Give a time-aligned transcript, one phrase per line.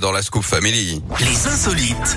[0.00, 1.00] dans la Scoop Family.
[1.20, 2.16] Les insolites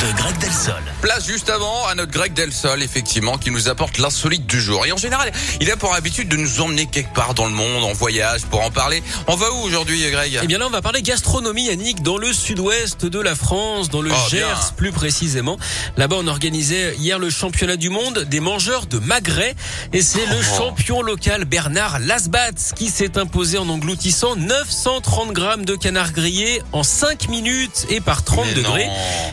[0.00, 0.82] de Greg Delsol.
[1.00, 4.84] Place juste avant à notre Greg Delsol, effectivement, qui nous apporte l'insolite du jour.
[4.86, 5.30] Et en général,
[5.60, 8.62] il a pour habitude de nous emmener quelque part dans le monde, en voyage, pour
[8.62, 9.02] en parler.
[9.28, 10.40] On va où aujourd'hui, Greg?
[10.42, 14.02] Eh bien là, on va parler gastronomie, Yannick, dans le sud-ouest de la France, dans
[14.02, 14.56] le Oh, Gers bien.
[14.76, 15.56] plus précisément.
[15.96, 19.54] Là-bas, on organisait hier le championnat du monde des mangeurs de magret.
[19.92, 20.56] Et c'est le Oh.
[20.58, 26.82] champion local Bernard Lasbat qui s'est imposé en engloutissant 930 grammes de canard grillé en
[26.82, 28.86] 5 minutes et par 30 Mais degrés.
[28.86, 28.92] non.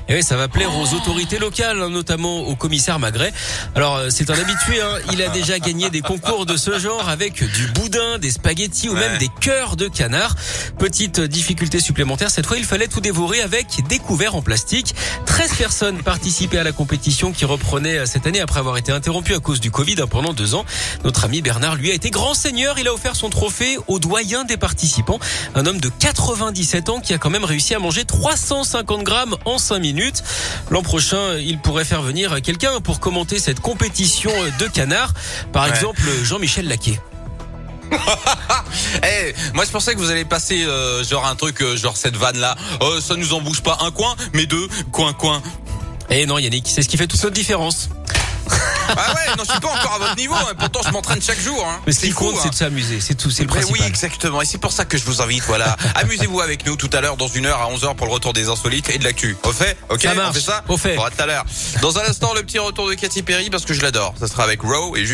[0.10, 3.34] Et oui, ça va plaire aux autorités locales, hein, notamment au commissaire Magret.
[3.76, 5.00] Alors, euh, c'est un habitué, hein.
[5.12, 8.94] il a déjà gagné des concours de ce genre avec du boudin, des spaghettis ou
[8.94, 9.00] Ouais.
[9.00, 10.36] même des cœurs de canard.
[10.78, 14.94] Petite difficulté supplémentaire, cette fois, il fallait tout dévorer avec des couverts en plastique.
[15.26, 19.34] 13 personnes participaient à la compétition qui reprenait euh, cette année après avoir été interrompue
[19.34, 20.66] à cause du Covid hein, pendant deux ans.
[21.04, 22.78] Notre ami Bernard, lui, a été grand seigneur.
[22.80, 25.20] Il a offert son trophée au doyen des participants,
[25.56, 29.58] un homme de 97 ans qui a quand même réussi à manger 350 grammes en
[29.58, 30.24] 5 minutes.
[30.70, 35.14] L'an prochain, il pourrait faire venir quelqu'un pour commenter cette compétition de canard.
[35.52, 35.70] Par Ouais.
[35.70, 37.00] exemple, Jean-Michel Laquet.
[39.04, 42.16] Eh, moi je pensais que vous allez passer euh, genre un truc, euh, genre cette
[42.16, 42.56] vanne là.
[42.82, 45.42] Euh, ça nous en bouge pas un coin, mais deux coin coin.
[46.10, 47.90] Eh non, Yannick, c'est ce qui fait toute notre différence.
[48.90, 50.36] Ah ouais, non, je suis pas encore à votre niveau.
[50.36, 50.54] hein.
[50.58, 51.66] Pourtant, je m'entraîne chaque jour.
[51.68, 51.80] Hein.
[51.88, 52.40] Mais ce qui compte, hein.
[52.44, 53.00] c'est de s'amuser.
[53.00, 53.88] C'est tout, c'est le Mais oui, principal.
[53.88, 54.42] exactement.
[54.42, 55.76] Et c'est pour ça que je vous invite, voilà.
[55.96, 58.50] Amusez-vous avec nous tout à l'heure dans une heure à 11h pour le retour des
[58.50, 59.36] insolites et de l'actu.
[59.44, 59.78] Au fait?
[59.90, 60.02] Ok?
[60.02, 60.64] Ça On fait ça?
[60.68, 60.96] Au fait.
[60.96, 61.46] Bon, à tout à l'heure.
[61.82, 64.14] Dans un instant, le petit retour de Katy Perry parce que je l'adore.
[64.20, 65.06] Ça sera avec Row et